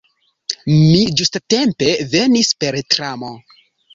Mi 0.69 1.01
ĝustatempe 1.19 1.91
venis 2.15 2.51
per 2.65 2.79
tramo. 2.95 3.29